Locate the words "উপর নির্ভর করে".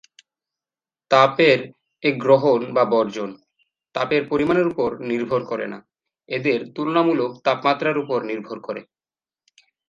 4.67-5.65, 7.97-8.81